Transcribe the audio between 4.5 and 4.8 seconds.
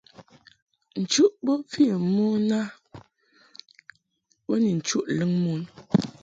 ni